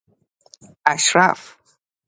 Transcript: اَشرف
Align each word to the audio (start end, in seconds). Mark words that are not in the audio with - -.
اَشرف 0.85 1.57